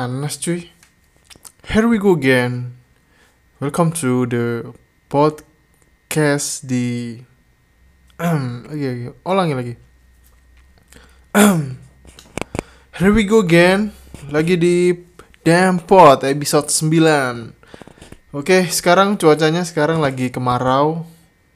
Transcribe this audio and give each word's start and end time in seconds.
panas 0.00 0.40
cuy. 0.40 0.64
Here 1.68 1.84
we 1.84 2.00
go 2.00 2.16
again. 2.16 2.72
Welcome 3.60 3.92
to 4.00 4.24
the 4.24 4.72
podcast 5.12 6.64
di 6.64 7.20
Lagi 8.72 8.80
lagi. 8.88 9.04
Ulangi 9.28 9.52
lagi. 9.60 9.74
Here 12.96 13.12
we 13.12 13.28
go 13.28 13.44
again. 13.44 13.92
Lagi 14.32 14.56
di 14.56 14.96
Damn 15.44 15.84
Pod 15.84 16.24
episode 16.24 16.72
9 16.72 18.32
Oke 18.32 18.72
sekarang 18.72 19.20
cuacanya 19.20 19.68
sekarang 19.68 20.00
lagi 20.00 20.32
kemarau. 20.32 21.04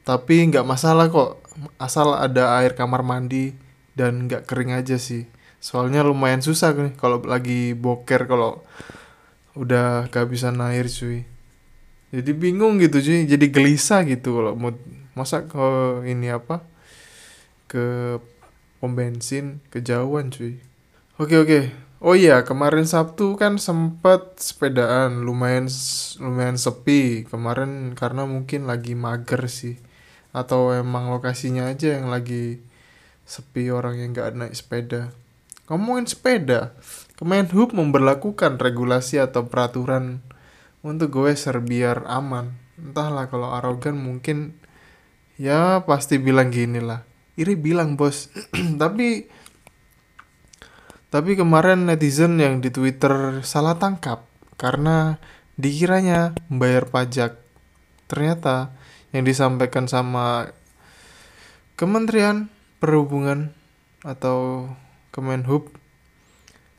Tapi 0.05 0.53
nggak 0.53 0.69
masalah 0.69 1.09
kok. 1.09 1.41
Asal 1.81 2.13
ada 2.13 2.61
air 2.61 2.77
kamar 2.77 3.01
mandi 3.01 3.57
Dan 3.97 4.29
nggak 4.29 4.45
kering 4.45 4.77
aja 4.77 5.01
sih 5.01 5.33
Soalnya 5.65 6.05
lumayan 6.05 6.45
susah 6.45 6.77
nih 6.77 6.93
kalau 6.93 7.25
lagi 7.25 7.73
boker 7.73 8.29
kalau 8.29 8.61
udah 9.57 10.13
kehabisan 10.13 10.61
air 10.61 10.85
cuy. 10.85 11.25
Jadi 12.13 12.31
bingung 12.37 12.77
gitu 12.77 13.01
cuy, 13.01 13.25
jadi 13.25 13.49
gelisah 13.49 14.05
gitu 14.05 14.37
kalau 14.37 14.53
mau 14.53 14.77
masa 15.17 15.49
ke 15.49 15.65
ini 16.05 16.29
apa? 16.29 16.61
Ke 17.65 18.21
pom 18.77 18.93
bensin 18.93 19.57
kejauhan 19.73 20.29
cuy. 20.29 20.61
Oke 21.17 21.33
oke. 21.41 21.73
Oh 21.97 22.13
iya, 22.13 22.45
kemarin 22.45 22.85
Sabtu 22.85 23.33
kan 23.33 23.57
sempat 23.57 24.37
sepedaan, 24.37 25.25
lumayan 25.25 25.65
lumayan 26.21 26.61
sepi 26.61 27.25
kemarin 27.25 27.97
karena 27.97 28.29
mungkin 28.29 28.69
lagi 28.69 28.93
mager 28.93 29.49
sih. 29.49 29.81
Atau 30.29 30.77
emang 30.77 31.09
lokasinya 31.09 31.73
aja 31.73 31.97
yang 31.97 32.13
lagi 32.13 32.61
sepi 33.25 33.73
orang 33.73 33.97
yang 33.97 34.13
nggak 34.13 34.37
naik 34.37 34.53
sepeda. 34.53 35.24
Ngomongin 35.65 36.05
sepeda, 36.05 36.77
Kemenhub 37.17 37.73
memberlakukan 37.73 38.61
regulasi 38.61 39.17
atau 39.17 39.49
peraturan 39.49 40.21
untuk 40.85 41.09
gue 41.09 41.33
biar 41.65 42.05
aman. 42.05 42.53
Entahlah 42.77 43.25
kalau 43.31 43.49
arogan 43.49 43.97
mungkin 43.97 44.53
ya 45.41 45.81
pasti 45.87 46.21
bilang 46.21 46.53
gini 46.53 46.77
lah. 46.77 47.01
Iri 47.33 47.57
bilang 47.57 47.97
bos, 47.97 48.29
tapi 48.81 49.25
tapi 51.09 51.31
kemarin 51.39 51.87
netizen 51.87 52.37
yang 52.37 52.59
di 52.59 52.69
Twitter 52.69 53.41
salah 53.41 53.79
tangkap 53.79 54.27
karena 54.59 55.17
dikiranya 55.57 56.35
membayar 56.51 56.85
pajak. 56.85 57.39
Ternyata 58.05 58.75
yang 59.15 59.25
disampaikan 59.25 59.89
sama 59.89 60.51
Kementerian 61.79 62.53
Perhubungan 62.77 63.55
atau 64.05 64.69
Kemenhub 65.15 65.71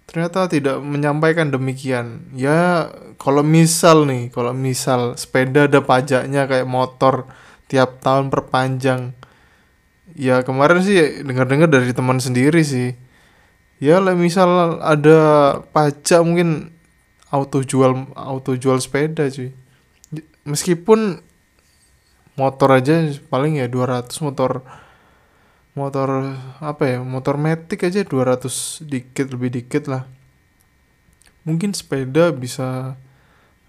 ternyata 0.07 0.47
tidak 0.47 0.79
menyampaikan 0.81 1.51
demikian. 1.51 2.31
Ya, 2.33 2.89
kalau 3.19 3.43
misal 3.43 4.07
nih, 4.07 4.31
kalau 4.31 4.55
misal 4.55 5.19
sepeda 5.19 5.67
ada 5.67 5.83
pajaknya 5.83 6.47
kayak 6.47 6.65
motor 6.65 7.27
tiap 7.67 7.99
tahun 8.01 8.31
perpanjang. 8.31 9.13
Ya, 10.15 10.47
kemarin 10.47 10.81
sih 10.87 11.27
dengar-dengar 11.27 11.67
dari 11.67 11.91
teman 11.91 12.23
sendiri 12.23 12.63
sih. 12.63 12.95
Ya, 13.83 14.01
misal 14.15 14.81
ada 14.81 15.19
pajak 15.75 16.23
mungkin 16.23 16.73
auto 17.29 17.61
jual 17.61 18.09
auto 18.15 18.55
jual 18.57 18.79
sepeda 18.81 19.27
cuy. 19.29 19.53
Meskipun 20.47 21.19
motor 22.39 22.69
aja 22.73 23.11
paling 23.27 23.59
ya 23.59 23.67
200 23.67 24.09
motor 24.23 24.63
motor 25.77 26.33
apa 26.59 26.83
ya 26.89 26.99
motor 27.05 27.37
metik 27.37 27.85
aja 27.85 28.01
200 28.01 28.83
dikit 28.89 29.27
lebih 29.29 29.61
dikit 29.61 29.93
lah. 29.93 30.09
Mungkin 31.45 31.77
sepeda 31.77 32.33
bisa 32.33 32.97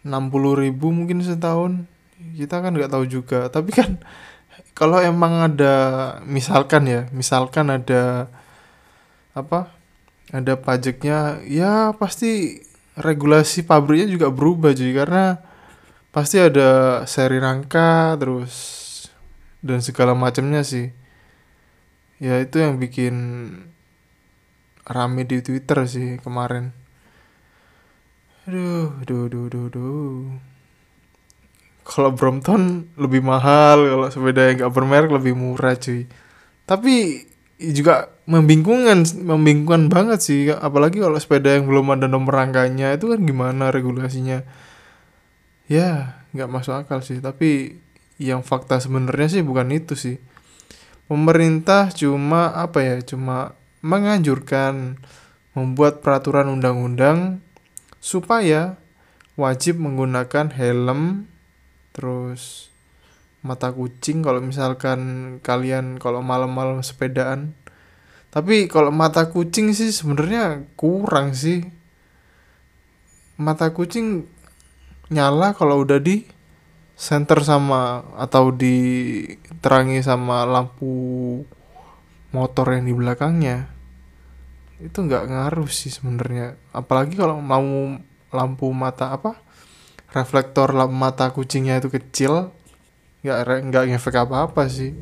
60 0.08 0.64
ribu 0.64 0.90
mungkin 0.90 1.20
setahun. 1.22 1.86
Kita 2.34 2.64
kan 2.64 2.74
nggak 2.74 2.96
tahu 2.96 3.06
juga. 3.06 3.52
Tapi 3.52 3.70
kan 3.76 4.00
kalau 4.80 5.04
emang 5.04 5.52
ada 5.52 5.76
misalkan 6.24 6.88
ya 6.88 7.02
misalkan 7.12 7.68
ada 7.70 8.32
apa 9.38 9.70
ada 10.34 10.58
pajaknya 10.58 11.44
ya 11.46 11.94
pasti 11.94 12.64
regulasi 12.98 13.62
pabriknya 13.64 14.10
juga 14.10 14.28
berubah 14.34 14.74
jadi 14.74 15.06
karena 15.06 15.26
pasti 16.10 16.42
ada 16.42 17.02
seri 17.06 17.38
rangka 17.38 18.18
terus 18.18 18.54
dan 19.62 19.86
segala 19.86 20.18
macamnya 20.18 20.66
sih 20.66 20.90
ya 22.18 22.42
itu 22.42 22.58
yang 22.58 22.82
bikin 22.82 23.16
rame 24.88 25.28
di 25.28 25.44
Twitter 25.44 25.86
sih 25.86 26.18
kemarin. 26.24 26.74
Aduh 28.48 28.96
aduh 29.04 29.28
aduh 29.28 29.44
aduh, 29.52 29.64
aduh. 29.68 30.18
kalau 31.88 32.12
Brompton 32.12 32.92
lebih 33.00 33.24
mahal 33.24 33.80
kalau 33.80 34.08
sepeda 34.12 34.52
yang 34.52 34.68
gak 34.68 34.74
bermerek 34.76 35.12
lebih 35.12 35.40
murah 35.40 35.76
cuy. 35.80 36.04
Tapi 36.68 37.24
juga 37.58 38.12
membingungkan 38.28 39.08
membingungkan 39.24 39.88
banget 39.88 40.20
sih. 40.20 40.52
Apalagi 40.52 41.00
kalau 41.00 41.16
sepeda 41.16 41.56
yang 41.56 41.64
belum 41.68 41.96
ada 41.96 42.12
nomor 42.12 42.36
rangkanya 42.44 42.96
itu 42.96 43.12
kan 43.12 43.20
gimana 43.24 43.72
regulasinya? 43.72 44.44
Ya 45.72 46.24
nggak 46.36 46.52
masuk 46.52 46.76
akal 46.76 47.00
sih. 47.04 47.24
Tapi 47.24 47.80
yang 48.20 48.44
fakta 48.44 48.84
sebenarnya 48.84 49.40
sih 49.40 49.44
bukan 49.46 49.72
itu 49.72 49.96
sih 49.96 50.18
pemerintah 51.08 51.90
cuma 51.96 52.52
apa 52.52 52.84
ya 52.84 52.96
cuma 53.02 53.56
menganjurkan 53.82 55.00
membuat 55.56 56.06
peraturan 56.06 56.52
undang-undang 56.54 57.42
supaya 57.98 58.78
wajib 59.40 59.82
menggunakan 59.82 60.54
helm 60.54 61.26
terus 61.96 62.70
mata 63.48 63.72
kucing 63.72 64.22
kalau 64.22 64.44
misalkan 64.44 65.00
kalian 65.40 65.96
kalau 66.02 66.20
malam-malam 66.20 66.84
sepedaan. 66.84 67.56
Tapi 68.28 68.68
kalau 68.68 68.92
mata 68.92 69.32
kucing 69.32 69.72
sih 69.72 69.90
sebenarnya 69.90 70.68
kurang 70.76 71.32
sih. 71.32 71.64
Mata 73.40 73.72
kucing 73.72 74.28
nyala 75.08 75.56
kalau 75.56 75.88
udah 75.88 76.04
di 76.04 76.28
center 76.98 77.46
sama 77.46 78.02
atau 78.18 78.50
diterangi 78.50 80.02
sama 80.02 80.50
lampu 80.50 81.46
motor 82.34 82.74
yang 82.74 82.90
di 82.90 82.94
belakangnya 82.98 83.70
itu 84.78 84.98
nggak 85.06 85.30
ngaruh 85.30 85.70
sih 85.70 85.90
sebenarnya. 85.90 86.54
Apalagi 86.70 87.18
kalau 87.18 87.42
mau 87.42 87.98
lampu 88.30 88.70
mata 88.74 89.14
apa 89.14 89.38
reflektor 90.12 90.74
mata 90.90 91.32
kucingnya 91.34 91.80
itu 91.80 91.90
kecil 91.94 92.52
nggak 93.26 93.72
nggak 93.72 93.84
ngefek 93.92 94.16
apa 94.28 94.48
apa 94.48 94.64
sih 94.70 94.94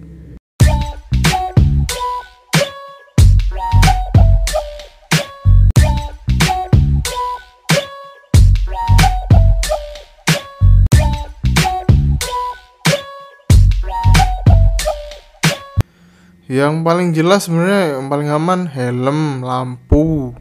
yang 16.46 16.86
paling 16.86 17.18
jelas 17.18 17.50
sebenarnya 17.50 17.98
yang 17.98 18.06
paling 18.06 18.30
aman 18.30 18.70
helm 18.70 19.42
lampu. 19.42 20.38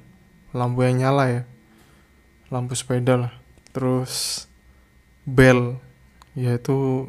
Lampu 0.52 0.84
yang 0.84 1.00
nyala 1.00 1.24
ya. 1.32 1.42
Lampu 2.52 2.76
sepeda 2.76 3.16
lah. 3.16 3.32
Terus 3.72 4.44
bel. 5.24 5.80
Yaitu 6.36 7.08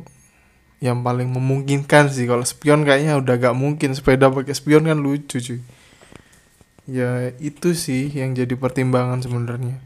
yang 0.80 1.04
paling 1.04 1.28
memungkinkan 1.28 2.08
sih. 2.08 2.24
Kalau 2.24 2.48
spion 2.48 2.88
kayaknya 2.88 3.20
udah 3.20 3.36
gak 3.36 3.56
mungkin 3.58 3.92
sepeda 3.92 4.31
pakai 4.31 4.56
spion 4.56 4.88
kan 4.88 4.98
lucu 4.98 5.44
cuy. 5.44 5.60
Ya 6.86 7.34
itu 7.42 7.74
sih 7.74 8.14
yang 8.14 8.31
jadi 8.31 8.56
pertimbangan 8.56 9.20
sebenarnya. 9.20 9.81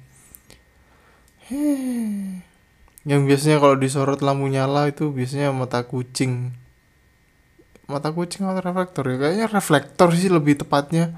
Yang 3.10 3.22
biasanya 3.26 3.58
kalau 3.58 3.74
disorot 3.80 4.22
lampu 4.22 4.46
nyala 4.52 4.92
itu 4.92 5.10
biasanya 5.10 5.50
mata 5.50 5.82
kucing 5.88 6.54
mata 7.90 8.14
kucing 8.14 8.46
atau 8.46 8.62
reflektor 8.62 9.04
ya. 9.10 9.18
Kayaknya 9.18 9.48
reflektor 9.50 10.10
sih 10.14 10.30
lebih 10.30 10.62
tepatnya. 10.62 11.18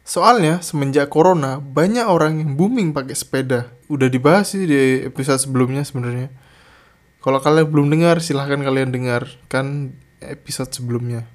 Soalnya 0.00 0.64
semenjak 0.64 1.12
corona 1.12 1.60
banyak 1.60 2.08
orang 2.08 2.40
yang 2.40 2.56
booming 2.56 2.96
pakai 2.96 3.14
sepeda. 3.14 3.68
Udah 3.86 4.08
dibahas 4.08 4.56
sih 4.56 4.64
di 4.64 5.04
episode 5.04 5.38
sebelumnya 5.38 5.84
sebenarnya. 5.84 6.32
Kalau 7.20 7.36
kalian 7.36 7.68
belum 7.68 7.86
dengar 7.92 8.24
silahkan 8.24 8.56
kalian 8.56 8.90
dengar 8.90 9.28
kan 9.52 9.92
episode 10.24 10.72
sebelumnya. 10.72 11.28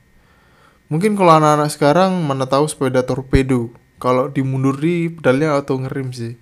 Mungkin 0.90 1.14
kalau 1.14 1.38
anak-anak 1.38 1.70
sekarang 1.70 2.26
mana 2.26 2.50
tahu 2.50 2.66
sepeda 2.66 3.06
torpedo. 3.06 3.70
Kalau 4.02 4.34
dimunduri 4.34 5.14
pedalnya 5.14 5.56
atau 5.56 5.78
ngerim 5.78 6.10
sih. 6.10 6.36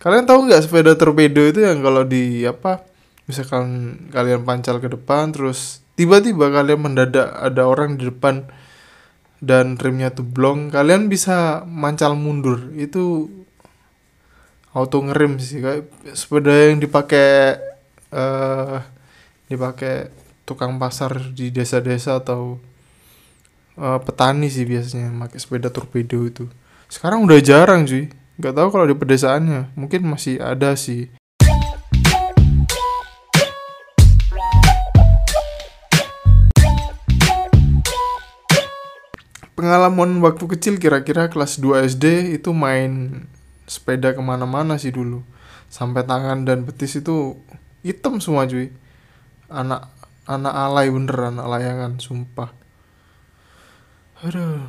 Kalian 0.00 0.24
tahu 0.26 0.48
nggak 0.48 0.66
sepeda 0.66 0.96
torpedo 0.96 1.44
itu 1.44 1.62
yang 1.62 1.84
kalau 1.84 2.02
di 2.02 2.42
apa 2.48 2.82
misalkan 3.28 3.94
kalian 4.10 4.42
pancal 4.42 4.82
ke 4.82 4.90
depan 4.90 5.30
terus 5.30 5.81
tiba-tiba 6.02 6.50
kalian 6.50 6.82
mendadak 6.82 7.30
ada 7.30 7.62
orang 7.62 7.94
di 7.94 8.10
depan 8.10 8.50
dan 9.38 9.78
remnya 9.78 10.10
tuh 10.10 10.26
blong 10.26 10.74
kalian 10.74 11.06
bisa 11.06 11.62
mancal 11.62 12.18
mundur. 12.18 12.74
Itu 12.74 13.30
auto 14.74 14.98
ngerem 14.98 15.38
sih 15.38 15.62
kayak 15.62 15.86
sepeda 16.18 16.50
yang 16.50 16.82
dipakai 16.82 17.62
eh 18.10 18.78
dipakai 19.46 20.10
tukang 20.42 20.82
pasar 20.82 21.30
di 21.30 21.54
desa-desa 21.54 22.18
atau 22.18 22.58
eh, 23.78 23.98
petani 24.02 24.50
sih 24.50 24.66
biasanya 24.66 25.14
pakai 25.22 25.38
sepeda 25.38 25.70
torpedo 25.70 26.26
itu. 26.26 26.50
Sekarang 26.90 27.22
udah 27.22 27.38
jarang 27.38 27.86
cuy 27.86 28.10
nggak 28.42 28.54
tahu 28.58 28.68
kalau 28.74 28.86
di 28.90 28.96
pedesaannya 28.98 29.70
mungkin 29.78 30.02
masih 30.02 30.42
ada 30.42 30.74
sih 30.74 31.12
pengalaman 39.62 40.18
waktu 40.18 40.42
kecil 40.58 40.82
kira-kira 40.82 41.30
kelas 41.30 41.62
2 41.62 41.86
SD 41.86 42.34
itu 42.34 42.50
main 42.50 43.22
sepeda 43.70 44.10
ke 44.10 44.18
mana-mana 44.18 44.74
sih 44.74 44.90
dulu. 44.90 45.22
Sampai 45.70 46.02
tangan 46.02 46.42
dan 46.42 46.66
betis 46.66 46.98
itu 46.98 47.38
hitam 47.86 48.18
semua 48.18 48.50
cuy. 48.50 48.74
Anak 49.46 49.86
anak 50.26 50.50
alay 50.50 50.90
bener 50.90 51.30
anak 51.30 51.46
layangan 51.46 52.02
sumpah. 52.02 52.50
Aduh. 54.26 54.66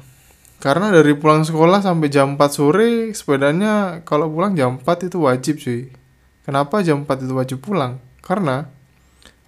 Karena 0.61 0.93
dari 0.93 1.17
pulang 1.17 1.41
sekolah 1.41 1.81
sampai 1.81 2.13
jam 2.13 2.37
4 2.37 2.53
sore 2.53 3.09
sepedanya 3.17 4.05
kalau 4.05 4.29
pulang 4.29 4.53
jam 4.53 4.77
4 4.77 5.09
itu 5.09 5.17
wajib 5.25 5.57
cuy. 5.57 5.89
Kenapa 6.45 6.85
jam 6.85 7.01
4 7.01 7.25
itu 7.25 7.33
wajib 7.33 7.65
pulang? 7.65 7.97
Karena 8.21 8.69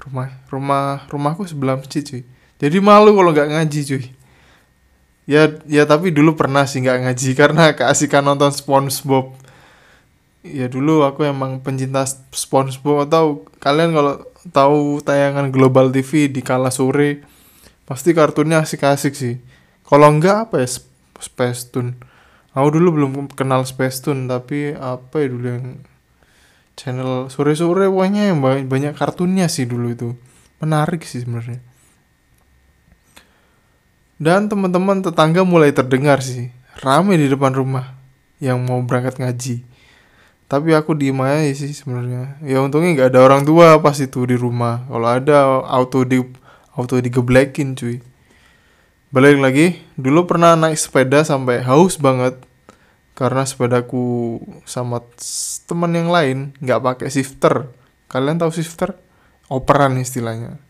rumah 0.02 0.42
rumah 0.50 1.06
rumahku 1.06 1.46
sebelah 1.46 1.78
masjid 1.78 2.02
cuy. 2.02 2.26
Jadi 2.58 2.82
malu 2.82 3.14
kalau 3.14 3.30
nggak 3.30 3.50
ngaji 3.54 3.82
cuy 3.86 4.06
ya 5.26 5.58
ya 5.66 5.84
tapi 5.90 6.14
dulu 6.14 6.38
pernah 6.38 6.70
sih 6.70 6.86
nggak 6.86 7.10
ngaji 7.10 7.30
karena 7.42 7.74
keasikan 7.74 8.26
nonton 8.26 8.54
SpongeBob. 8.54 9.34
Ya 10.46 10.70
dulu 10.70 11.02
aku 11.02 11.26
emang 11.26 11.58
pencinta 11.66 12.06
SpongeBob 12.34 13.10
atau 13.10 13.50
kalian 13.58 13.98
kalau 13.98 14.14
tahu 14.54 15.02
tayangan 15.02 15.50
Global 15.50 15.90
TV 15.90 16.30
di 16.30 16.46
kala 16.46 16.70
sore 16.70 17.26
pasti 17.90 18.14
kartunnya 18.14 18.62
asik-asik 18.62 19.18
sih. 19.18 19.42
Kalau 19.86 20.10
enggak 20.10 20.50
apa 20.50 20.62
ya 20.62 20.70
Sp- 20.70 20.94
Space 21.18 21.70
Tune. 21.74 21.98
Aku 22.54 22.72
dulu 22.78 23.02
belum 23.02 23.12
kenal 23.34 23.66
Space 23.66 24.06
Tune 24.06 24.30
tapi 24.30 24.78
apa 24.78 25.26
ya 25.26 25.28
dulu 25.34 25.46
yang 25.50 25.66
channel 26.78 27.32
sore-sore 27.34 27.88
pokoknya 27.90 28.30
yang 28.30 28.40
banyak, 28.44 28.68
banyak 28.70 28.94
kartunnya 28.94 29.50
sih 29.50 29.66
dulu 29.66 29.88
itu. 29.90 30.10
Menarik 30.62 31.02
sih 31.04 31.26
sebenarnya 31.26 31.75
dan 34.16 34.48
teman-teman 34.48 35.04
tetangga 35.04 35.44
mulai 35.44 35.76
terdengar 35.76 36.24
sih 36.24 36.52
rame 36.80 37.16
di 37.16 37.28
depan 37.32 37.56
rumah 37.56 37.96
yang 38.44 38.64
mau 38.64 38.80
berangkat 38.84 39.20
ngaji. 39.20 39.64
Tapi 40.46 40.78
aku 40.78 40.94
diem 40.94 41.18
aja 41.26 41.50
sih 41.58 41.74
sebenarnya. 41.74 42.38
Ya 42.46 42.62
untungnya 42.62 42.94
nggak 42.94 43.10
ada 43.16 43.20
orang 43.26 43.42
tua 43.48 43.82
pas 43.82 43.98
itu 43.98 44.28
di 44.30 44.38
rumah. 44.38 44.86
Kalau 44.86 45.10
ada 45.10 45.38
auto 45.66 46.06
di 46.06 46.22
auto 46.76 47.00
digeblekin 47.00 47.74
cuy. 47.74 48.04
Balik 49.10 49.40
lagi 49.42 49.68
dulu 49.96 50.28
pernah 50.28 50.54
naik 50.54 50.78
sepeda 50.78 51.26
sampai 51.26 51.64
haus 51.66 51.98
banget. 51.98 52.38
Karena 53.16 53.48
sepedaku 53.48 54.38
sama 54.68 55.00
teman 55.66 55.96
yang 55.96 56.12
lain 56.12 56.38
nggak 56.60 56.84
pakai 56.84 57.08
shifter. 57.10 57.72
Kalian 58.12 58.38
tahu 58.38 58.52
shifter? 58.52 58.94
Operan 59.50 59.98
istilahnya 59.98 60.65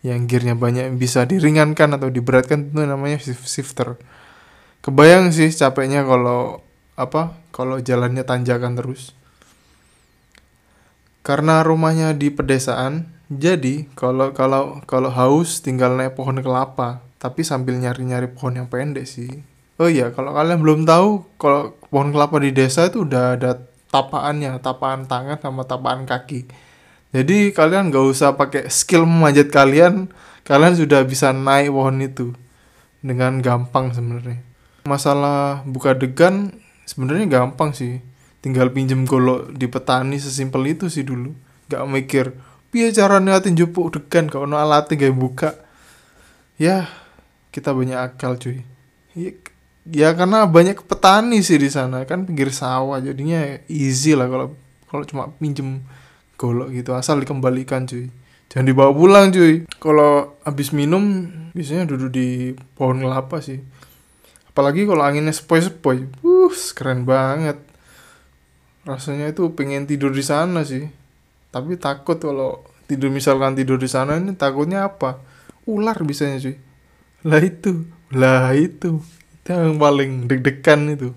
yang 0.00 0.24
gearnya 0.24 0.56
banyak 0.56 0.96
bisa 0.96 1.28
diringankan 1.28 2.00
atau 2.00 2.08
diberatkan 2.08 2.72
itu 2.72 2.82
namanya 2.88 3.20
shif- 3.20 3.44
shifter. 3.44 4.00
Kebayang 4.80 5.28
sih 5.28 5.52
capeknya 5.52 6.08
kalau 6.08 6.64
apa 6.96 7.36
kalau 7.52 7.76
jalannya 7.80 8.24
tanjakan 8.24 8.80
terus. 8.80 9.12
Karena 11.20 11.60
rumahnya 11.60 12.16
di 12.16 12.32
pedesaan 12.32 13.12
jadi 13.28 13.84
kalau 13.92 14.32
kalau 14.32 14.80
kalau 14.88 15.12
haus 15.12 15.60
tinggal 15.60 15.94
naik 16.00 16.16
pohon 16.16 16.40
kelapa 16.40 17.04
tapi 17.20 17.44
sambil 17.44 17.76
nyari-nyari 17.76 18.32
pohon 18.32 18.56
yang 18.56 18.68
pendek 18.72 19.04
sih. 19.04 19.44
Oh 19.76 19.92
iya 19.92 20.08
kalau 20.16 20.32
kalian 20.32 20.64
belum 20.64 20.88
tahu 20.88 21.28
kalau 21.36 21.76
pohon 21.92 22.08
kelapa 22.08 22.40
di 22.40 22.56
desa 22.56 22.88
itu 22.88 23.04
udah 23.04 23.36
ada 23.36 23.68
tapaannya 23.92 24.56
tapaan 24.64 25.04
tangan 25.04 25.36
sama 25.36 25.68
tapaan 25.68 26.08
kaki 26.08 26.69
jadi 27.10 27.50
kalian 27.50 27.90
nggak 27.90 28.06
usah 28.06 28.38
pakai 28.38 28.70
skill 28.70 29.02
memanjat 29.02 29.50
kalian 29.50 30.06
kalian 30.46 30.74
sudah 30.78 31.02
bisa 31.02 31.34
naik 31.34 31.74
pohon 31.74 31.98
itu 31.98 32.30
dengan 33.02 33.40
gampang 33.42 33.90
sebenarnya. 33.90 34.38
Masalah 34.86 35.66
buka 35.66 35.96
degan 35.96 36.54
sebenarnya 36.86 37.26
gampang 37.28 37.74
sih. 37.74 38.00
Tinggal 38.40 38.72
pinjem 38.72 39.04
golok 39.04 39.52
di 39.52 39.68
petani 39.68 40.16
sesimpel 40.16 40.64
itu 40.70 40.88
sih 40.88 41.04
dulu. 41.04 41.36
Gak 41.68 41.84
mikir 41.90 42.32
piye 42.72 42.88
caranya 42.94 43.42
jupuk 43.42 43.92
degan? 43.92 44.30
Kalau 44.30 44.48
no 44.48 44.56
alatnya 44.56 44.96
gak 44.96 45.16
buka? 45.16 45.50
Ya 46.56 46.88
kita 47.50 47.74
banyak 47.74 47.98
akal 47.98 48.38
cuy. 48.38 48.62
Ya, 49.18 49.34
ya 49.84 50.08
karena 50.14 50.46
banyak 50.46 50.86
petani 50.86 51.42
sih 51.42 51.58
di 51.58 51.68
sana. 51.68 52.06
Kan 52.08 52.24
pinggir 52.24 52.54
sawah 52.54 53.02
jadinya 53.02 53.60
easy 53.68 54.16
lah 54.16 54.30
kalau 54.30 54.56
kalau 54.88 55.04
cuma 55.04 55.30
pinjem 55.36 55.84
golok 56.40 56.72
gitu 56.72 56.96
asal 56.96 57.20
dikembalikan 57.20 57.84
cuy. 57.84 58.08
Jangan 58.48 58.64
dibawa 58.64 58.96
pulang 58.96 59.28
cuy. 59.28 59.68
Kalau 59.76 60.40
habis 60.40 60.72
minum 60.72 61.28
biasanya 61.52 61.84
duduk 61.84 62.16
di 62.16 62.56
pohon 62.72 63.04
kelapa 63.04 63.44
sih. 63.44 63.60
Apalagi 64.48 64.88
kalau 64.88 65.04
anginnya 65.04 65.36
sepoi-sepoi. 65.36 66.24
Uh 66.24 66.48
keren 66.72 67.04
banget. 67.04 67.60
Rasanya 68.88 69.28
itu 69.28 69.52
pengen 69.52 69.84
tidur 69.84 70.16
di 70.16 70.24
sana 70.24 70.64
sih. 70.64 70.88
Tapi 71.52 71.76
takut 71.76 72.16
kalau 72.16 72.64
tidur 72.88 73.12
misalkan 73.12 73.52
tidur 73.52 73.76
di 73.76 73.86
sana 73.86 74.16
ini 74.16 74.32
takutnya 74.32 74.88
apa? 74.88 75.20
Ular 75.68 76.00
bisanya 76.00 76.40
cuy. 76.40 76.56
Lah 77.28 77.44
itu 77.44 77.84
lah 78.16 78.56
itu. 78.56 79.04
Itu 79.44 79.48
yang 79.52 79.76
paling 79.76 80.24
deg-degan 80.24 80.88
itu 80.96 81.12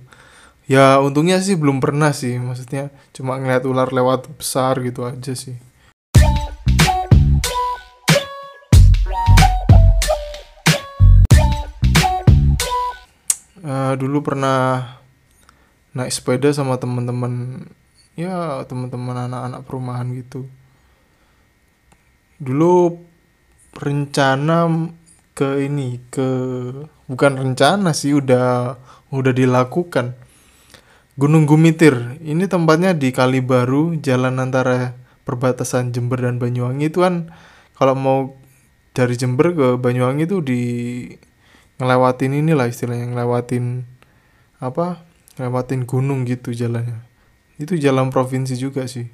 ya 0.64 1.04
untungnya 1.04 1.44
sih 1.44 1.60
belum 1.60 1.84
pernah 1.84 2.16
sih 2.16 2.40
maksudnya 2.40 2.88
cuma 3.12 3.36
ngeliat 3.36 3.68
ular 3.68 3.92
lewat 3.92 4.32
besar 4.40 4.80
gitu 4.80 5.04
aja 5.04 5.36
sih. 5.36 5.60
Eh, 13.64 13.94
dulu 13.96 14.20
pernah 14.20 15.00
naik 15.96 16.12
sepeda 16.12 16.52
sama 16.52 16.76
teman-teman 16.76 17.64
ya 18.20 18.60
teman-teman 18.68 19.32
anak-anak 19.32 19.62
perumahan 19.64 20.08
gitu. 20.20 20.52
Dulu 22.44 23.00
rencana 23.80 24.68
ke 25.34 25.64
ini 25.64 25.98
ke 26.12 26.30
bukan 27.08 27.34
rencana 27.40 27.96
sih 27.96 28.14
udah 28.14 28.76
udah 29.16 29.34
dilakukan 29.34 30.23
Gunung 31.14 31.46
Gumitir. 31.46 32.18
Ini 32.26 32.50
tempatnya 32.50 32.98
di 32.98 33.14
Kalibaru 33.14 34.02
jalan 34.02 34.42
antara 34.42 34.98
perbatasan 35.30 35.94
Jember 35.94 36.26
dan 36.26 36.42
Banyuwangi 36.42 36.90
itu 36.90 37.06
kan 37.06 37.30
kalau 37.78 37.94
mau 37.94 38.20
dari 38.98 39.14
Jember 39.14 39.54
ke 39.54 39.68
Banyuwangi 39.78 40.26
itu 40.26 40.42
di 40.42 40.62
ngelewatin 41.78 42.42
inilah 42.42 42.66
istilahnya 42.66 43.14
ngelewatin 43.14 43.86
apa 44.58 45.06
ngelewatin 45.38 45.86
gunung 45.86 46.26
gitu 46.26 46.50
jalannya. 46.50 47.06
Itu 47.62 47.78
jalan 47.78 48.10
provinsi 48.10 48.58
juga 48.58 48.90
sih. 48.90 49.06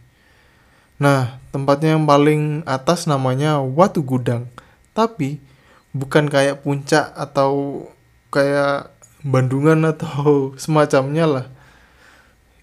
Nah 1.03 1.36
tempatnya 1.51 2.00
yang 2.00 2.08
paling 2.08 2.63
atas 2.63 3.12
namanya 3.12 3.60
Watu 3.60 4.08
Gudang. 4.08 4.48
Tapi 4.96 5.44
bukan 5.91 6.32
kayak 6.32 6.63
puncak 6.63 7.12
atau 7.12 7.84
kayak 8.32 8.96
Bandungan 9.20 9.84
atau 9.84 10.39
semacamnya 10.63 11.27
lah 11.27 11.59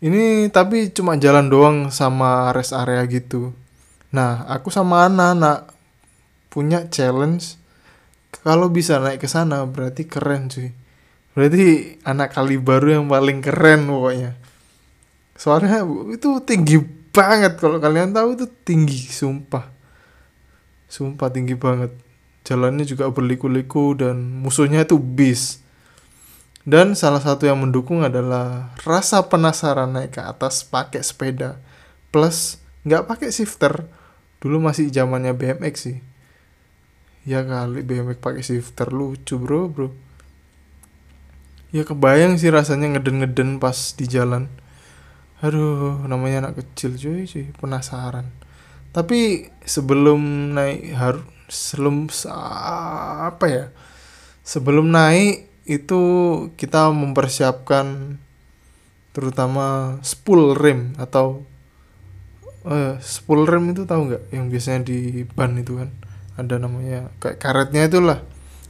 ini 0.04 0.52
tapi 0.52 0.92
cuma 0.92 1.16
jalan 1.16 1.48
doang 1.48 1.76
sama 1.88 2.52
rest 2.52 2.76
area 2.76 3.00
gitu. 3.08 3.56
Nah 4.12 4.44
aku 4.48 4.68
sama 4.68 5.08
anak-anak 5.08 5.72
punya 6.52 6.88
challenge. 6.92 7.56
Kalau 8.44 8.68
bisa 8.68 9.00
naik 9.00 9.24
ke 9.24 9.28
sana 9.28 9.64
berarti 9.64 10.04
keren 10.04 10.52
cuy. 10.52 10.70
Berarti 11.36 11.96
anak 12.04 12.32
kali 12.32 12.56
baru 12.56 13.00
yang 13.00 13.06
paling 13.08 13.44
keren 13.44 13.88
pokoknya. 13.88 14.36
Soalnya 15.36 15.84
itu 16.12 16.40
tinggi 16.44 16.80
banget. 17.12 17.60
Kalau 17.60 17.76
kalian 17.80 18.16
tahu 18.16 18.36
itu 18.40 18.46
tinggi 18.64 19.08
sumpah. 19.08 19.68
Sumpah 20.88 21.28
tinggi 21.28 21.56
banget. 21.56 21.92
Jalannya 22.46 22.86
juga 22.86 23.10
berliku-liku 23.10 23.98
dan 23.98 24.40
musuhnya 24.40 24.86
itu 24.86 24.96
bis 24.96 25.65
dan 26.66 26.98
salah 26.98 27.22
satu 27.22 27.46
yang 27.46 27.62
mendukung 27.62 28.02
adalah 28.02 28.74
rasa 28.82 29.22
penasaran 29.30 29.86
naik 29.94 30.18
ke 30.18 30.22
atas 30.26 30.66
pakai 30.66 30.98
sepeda. 30.98 31.62
Plus 32.10 32.58
nggak 32.82 33.06
pakai 33.06 33.30
shifter. 33.30 33.86
Dulu 34.42 34.58
masih 34.58 34.90
zamannya 34.90 35.30
BMX 35.30 35.74
sih. 35.78 36.02
Ya 37.22 37.46
kali 37.46 37.86
BMX 37.86 38.18
pakai 38.18 38.42
shifter 38.42 38.90
lucu 38.90 39.38
bro 39.38 39.70
bro. 39.70 39.94
Ya 41.70 41.86
kebayang 41.86 42.34
sih 42.34 42.50
rasanya 42.50 42.98
ngeden-ngeden 42.98 43.62
pas 43.62 43.94
di 43.94 44.10
jalan. 44.10 44.50
Aduh 45.46 46.02
namanya 46.10 46.50
anak 46.50 46.66
kecil 46.66 46.98
cuy 46.98 47.30
cuy. 47.30 47.46
Penasaran. 47.54 48.26
Tapi 48.90 49.54
sebelum 49.62 50.50
naik 50.58 50.98
harus 50.98 51.22
sebelum 51.46 52.10
apa 52.26 53.46
ya? 53.46 53.64
Sebelum 54.42 54.90
naik 54.90 55.45
itu 55.66 56.02
kita 56.54 56.94
mempersiapkan 56.94 58.16
terutama 59.10 59.98
spool 60.06 60.54
rim 60.54 60.94
atau 60.94 61.42
uh, 62.62 62.94
spool 63.02 63.44
rim 63.44 63.74
itu 63.74 63.82
tahu 63.82 64.10
nggak? 64.10 64.22
Yang 64.30 64.44
biasanya 64.54 64.80
di 64.86 64.98
ban 65.26 65.58
itu 65.58 65.82
kan? 65.82 65.90
Ada 66.38 66.62
namanya 66.62 67.10
kayak 67.18 67.42
karetnya 67.42 67.90
itulah. 67.90 68.22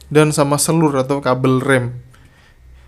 Dan 0.09 0.33
sama 0.33 0.57
selur 0.57 0.95
atau 0.97 1.21
kabel 1.21 1.61
rem. 1.61 1.99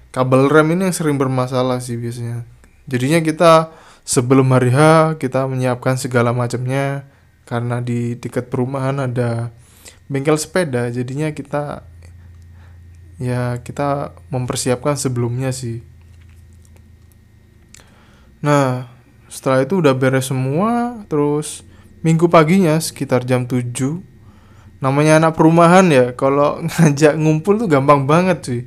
Kabel 0.10 0.50
rem 0.50 0.74
ini 0.74 0.90
yang 0.90 0.96
sering 0.96 1.22
bermasalah 1.22 1.78
sih 1.84 2.00
biasanya. 2.00 2.48
Jadinya 2.90 3.22
kita 3.22 3.70
sebelum 4.08 4.50
hari 4.50 4.74
H 4.74 5.14
kita 5.22 5.46
menyiapkan 5.46 6.00
segala 6.02 6.34
macamnya. 6.34 7.06
Karena 7.46 7.82
di 7.82 8.14
dekat 8.14 8.54
perumahan 8.54 9.10
ada 9.10 9.50
bengkel 10.10 10.38
sepeda 10.42 10.90
jadinya 10.90 11.30
kita 11.30 11.86
ya 13.20 13.60
kita 13.62 14.16
mempersiapkan 14.34 14.96
sebelumnya 14.96 15.52
sih. 15.54 15.84
Nah 18.42 18.88
setelah 19.30 19.62
itu 19.62 19.78
udah 19.78 19.94
beres 19.94 20.34
semua 20.34 21.06
terus 21.06 21.62
minggu 22.02 22.26
paginya 22.32 22.80
sekitar 22.82 23.22
jam 23.28 23.46
7 23.46 23.70
namanya 24.82 25.22
anak 25.22 25.38
perumahan 25.38 25.86
ya 25.92 26.18
kalau 26.18 26.58
ngajak 26.66 27.14
ngumpul 27.14 27.62
tuh 27.62 27.70
gampang 27.70 28.10
banget 28.10 28.40
sih 28.42 28.64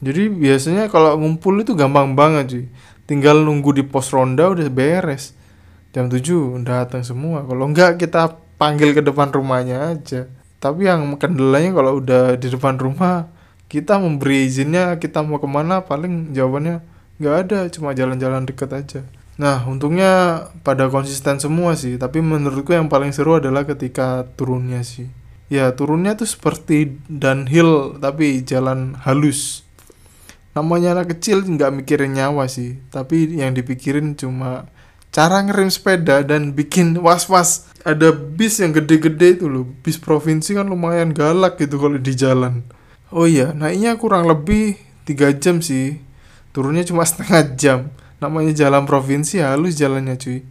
jadi 0.00 0.32
biasanya 0.32 0.88
kalau 0.88 1.12
ngumpul 1.20 1.60
itu 1.60 1.76
gampang 1.76 2.16
banget 2.16 2.46
sih 2.48 2.64
tinggal 3.10 3.42
nunggu 3.42 3.74
di 3.74 3.82
pos 3.82 4.14
ronda 4.14 4.46
udah 4.46 4.70
beres. 4.70 5.34
Jam 5.90 6.06
7 6.06 6.62
datang 6.62 7.02
semua. 7.02 7.42
Kalau 7.42 7.66
enggak 7.66 7.98
kita 7.98 8.38
panggil 8.54 8.94
ke 8.94 9.02
depan 9.02 9.34
rumahnya 9.34 9.98
aja. 9.98 10.30
Tapi 10.62 10.86
yang 10.86 11.18
kendalanya 11.18 11.74
kalau 11.74 11.98
udah 11.98 12.38
di 12.38 12.46
depan 12.46 12.78
rumah 12.78 13.26
kita 13.70 14.02
memberi 14.02 14.50
izinnya 14.50 14.98
kita 14.98 15.22
mau 15.22 15.38
ke 15.38 15.46
mana 15.46 15.86
paling 15.86 16.34
jawabannya 16.34 16.82
nggak 17.22 17.36
ada 17.46 17.58
cuma 17.70 17.94
jalan-jalan 17.94 18.42
deket 18.42 18.70
aja. 18.74 19.00
Nah 19.38 19.62
untungnya 19.62 20.44
pada 20.66 20.90
konsisten 20.90 21.38
semua 21.38 21.78
sih 21.78 21.94
tapi 21.94 22.18
menurutku 22.18 22.74
yang 22.74 22.90
paling 22.90 23.14
seru 23.14 23.38
adalah 23.38 23.62
ketika 23.62 24.26
turunnya 24.34 24.82
sih. 24.82 25.06
Ya 25.46 25.70
turunnya 25.70 26.18
tuh 26.18 26.26
seperti 26.26 26.98
downhill 27.06 27.94
tapi 28.02 28.42
jalan 28.42 28.98
halus. 29.06 29.62
Namanya 30.50 30.98
anak 30.98 31.14
kecil 31.14 31.46
nggak 31.46 31.70
mikirin 31.70 32.18
nyawa 32.18 32.50
sih 32.50 32.82
tapi 32.90 33.38
yang 33.38 33.54
dipikirin 33.54 34.18
cuma 34.18 34.66
cara 35.14 35.46
ngerem 35.46 35.70
sepeda 35.70 36.26
dan 36.26 36.58
bikin 36.58 36.98
was-was. 36.98 37.70
Ada 37.86 38.10
bis 38.10 38.58
yang 38.58 38.74
gede-gede 38.74 39.38
itu 39.38 39.46
loh 39.46 39.62
bis 39.86 39.94
provinsi 39.94 40.58
kan 40.58 40.66
lumayan 40.66 41.14
galak 41.14 41.54
gitu 41.62 41.78
kalau 41.78 42.02
di 42.02 42.18
jalan 42.18 42.66
oh 43.10 43.26
iya 43.26 43.52
naiknya 43.54 43.98
kurang 43.98 44.26
lebih 44.26 44.78
tiga 45.04 45.34
jam 45.34 45.58
sih. 45.58 45.98
Turunnya 46.54 46.86
cuma 46.86 47.06
setengah 47.08 47.54
jam. 47.58 47.78
Namanya 48.22 48.52
jalan 48.52 48.84
provinsi 48.84 49.40
halus 49.42 49.74
jalannya 49.74 50.14
cuy. 50.20 50.44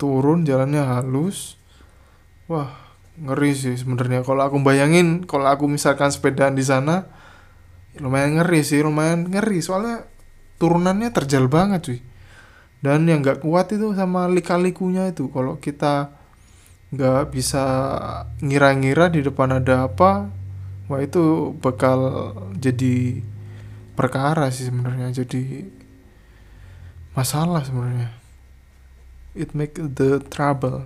Turun 0.00 0.48
jalannya 0.48 0.82
halus. 0.82 1.60
Wah 2.48 2.72
ngeri 3.20 3.52
sih 3.52 3.74
sebenarnya. 3.76 4.24
Kalau 4.24 4.42
aku 4.48 4.56
bayangin 4.64 5.28
kalau 5.28 5.48
aku 5.50 5.68
misalkan 5.68 6.08
sepedaan 6.08 6.56
di 6.56 6.64
sana 6.64 7.06
lumayan 8.00 8.40
ngeri 8.40 8.64
sih 8.64 8.80
lumayan 8.80 9.28
ngeri. 9.28 9.60
Soalnya 9.60 10.08
turunannya 10.56 11.12
terjal 11.12 11.50
banget 11.52 11.80
cuy. 11.84 12.00
Dan 12.82 13.06
yang 13.06 13.22
nggak 13.22 13.44
kuat 13.44 13.70
itu 13.70 13.94
sama 13.94 14.26
lika-likunya 14.26 15.10
itu. 15.14 15.30
Kalau 15.30 15.58
kita 15.62 16.18
nggak 16.92 17.32
bisa 17.32 17.64
ngira-ngira 18.44 19.08
di 19.08 19.24
depan 19.24 19.62
ada 19.62 19.88
apa 19.88 20.28
wah 20.90 21.00
itu 21.02 21.54
bakal 21.62 22.32
jadi 22.58 23.22
perkara 23.94 24.48
sih 24.50 24.66
sebenarnya 24.66 25.12
jadi 25.12 25.68
masalah 27.12 27.62
sebenarnya. 27.62 28.10
It 29.32 29.56
make 29.56 29.76
the 29.76 30.20
trouble. 30.28 30.84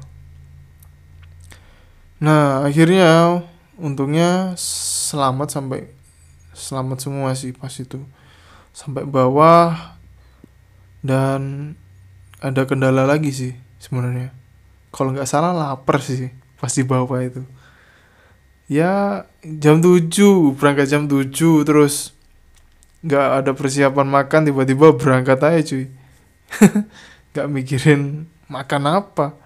Nah 2.22 2.66
akhirnya 2.66 3.42
untungnya 3.78 4.54
selamat 4.58 5.48
sampai 5.50 5.90
selamat 6.54 6.98
semua 7.02 7.34
sih 7.34 7.54
pas 7.54 7.72
itu. 7.74 8.02
Sampai 8.76 9.08
bawah 9.08 9.96
dan 11.00 11.72
ada 12.42 12.68
kendala 12.68 13.08
lagi 13.08 13.32
sih 13.32 13.52
sebenarnya. 13.80 14.34
Kalau 14.92 15.14
nggak 15.14 15.28
salah 15.28 15.52
lapar 15.54 16.02
sih 16.02 16.30
pas 16.56 16.72
di 16.72 16.82
bawah 16.84 17.20
itu 17.20 17.44
ya 18.66 19.25
jam 19.42 19.78
7 19.78 20.11
berangkat 20.58 20.87
jam 20.90 21.06
7 21.06 21.30
terus 21.66 22.14
nggak 23.06 23.26
ada 23.42 23.50
persiapan 23.54 24.06
makan 24.08 24.40
tiba-tiba 24.50 24.94
berangkat 24.99 25.38
aja 25.42 25.61
cuy. 25.62 25.85
Nggak 27.30 27.49
mikirin 27.52 28.26
makan 28.50 28.82
apa. 28.88 29.37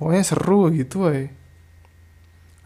Pokoknya 0.00 0.22
seru 0.26 0.72
gitu 0.74 1.06
aja 1.06 1.30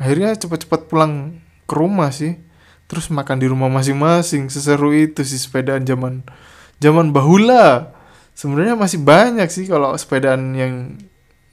akhirnya 0.01 0.33
cepet-cepet 0.33 0.89
pulang 0.89 1.39
ke 1.69 1.75
rumah 1.77 2.09
sih. 2.11 2.41
Terus 2.89 3.07
makan 3.13 3.39
di 3.39 3.47
rumah 3.47 3.71
masing-masing 3.71 4.51
seseru 4.51 4.91
itu 4.91 5.23
sih 5.23 5.39
sepedaan 5.39 5.87
zaman 5.87 6.27
zaman 6.83 7.15
bahula. 7.15 7.95
Sebenarnya 8.35 8.75
masih 8.75 8.99
banyak 9.05 9.47
sih 9.53 9.69
kalau 9.69 9.95
sepedaan 9.95 10.57
yang 10.57 10.99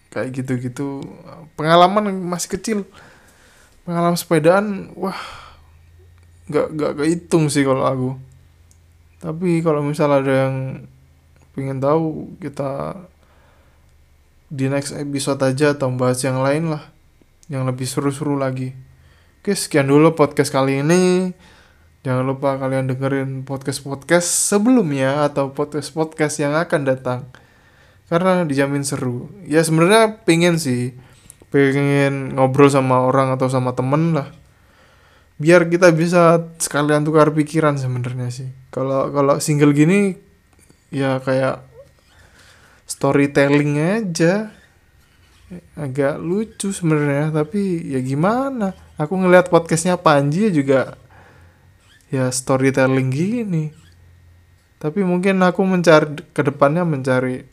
kayak 0.09 0.33
gitu-gitu. 0.33 1.03
Pengalaman 1.59 2.09
masih 2.25 2.57
kecil 2.57 2.77
pengalaman 3.87 4.19
sepedaan 4.19 4.91
wah 4.99 5.15
nggak 6.51 6.67
nggak 6.75 6.93
kehitung 6.99 7.47
sih 7.47 7.63
kalau 7.63 7.87
aku 7.87 8.09
tapi 9.23 9.63
kalau 9.63 9.79
misal 9.79 10.11
ada 10.11 10.47
yang 10.47 10.55
pengen 11.55 11.79
tahu 11.79 12.35
kita 12.43 12.99
di 14.51 14.67
next 14.67 14.91
episode 14.91 15.39
aja 15.39 15.71
atau 15.71 15.87
bahas 15.95 16.19
yang 16.19 16.43
lain 16.43 16.75
lah 16.75 16.83
yang 17.47 17.63
lebih 17.63 17.87
seru-seru 17.87 18.35
lagi 18.35 18.75
oke 19.39 19.55
sekian 19.55 19.87
dulu 19.87 20.11
podcast 20.13 20.51
kali 20.51 20.83
ini 20.83 21.31
Jangan 22.07 22.23
lupa 22.23 22.55
kalian 22.55 22.87
dengerin 22.87 23.43
podcast-podcast 23.43 24.23
sebelumnya 24.23 25.27
atau 25.27 25.51
podcast-podcast 25.51 26.39
yang 26.39 26.55
akan 26.55 26.87
datang. 26.87 27.27
Karena 28.07 28.47
dijamin 28.47 28.87
seru. 28.87 29.27
Ya 29.43 29.59
sebenarnya 29.59 30.23
pengen 30.23 30.55
sih. 30.55 30.95
Pengen 31.47 32.35
ngobrol 32.35 32.67
sama 32.67 33.03
orang 33.07 33.33
atau 33.35 33.47
sama 33.47 33.71
temen 33.71 34.15
lah. 34.17 34.29
Biar 35.37 35.69
kita 35.69 35.93
bisa 35.93 36.49
sekalian 36.57 37.05
tukar 37.05 37.29
pikiran 37.31 37.77
sebenarnya 37.77 38.29
sih. 38.33 38.49
Kalau 38.73 39.13
kalau 39.13 39.37
single 39.37 39.71
gini 39.71 40.17
ya 40.91 41.19
kayak 41.19 41.67
storytelling 42.87 43.75
aja 43.77 44.55
agak 45.79 46.19
lucu 46.19 46.75
sebenarnya 46.75 47.31
tapi 47.31 47.87
ya 47.87 48.03
gimana 48.03 48.75
aku 48.99 49.15
ngelihat 49.15 49.47
podcastnya 49.47 49.95
Panji 49.95 50.51
juga 50.51 50.99
ya 52.11 52.27
storytelling 52.27 53.07
gini 53.11 53.71
tapi 54.79 55.07
mungkin 55.07 55.39
aku 55.43 55.63
mencari 55.63 56.19
ke 56.35 56.41
depannya 56.43 56.83
mencari 56.83 57.47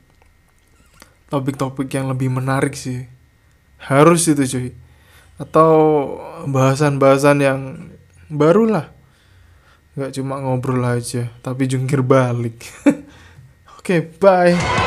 topik-topik 1.31 1.87
yang 1.95 2.11
lebih 2.11 2.35
menarik 2.35 2.75
sih 2.75 3.07
harus 3.89 4.27
itu 4.29 4.45
cuy. 4.45 4.69
Atau 5.41 5.73
bahasan-bahasan 6.47 7.39
yang 7.43 7.61
baru 8.31 8.71
lah. 8.71 8.87
Nggak 9.95 10.13
cuma 10.19 10.43
ngobrol 10.43 10.83
aja 10.83 11.31
tapi 11.45 11.71
jungkir 11.71 12.03
balik. 12.03 12.59
Oke 13.79 14.01
okay, 14.01 14.01
bye 14.19 14.84